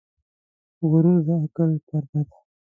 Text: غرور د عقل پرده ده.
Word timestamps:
غرور 0.89 1.19
د 1.27 1.29
عقل 1.41 1.71
پرده 1.87 2.21
ده. 2.29 2.37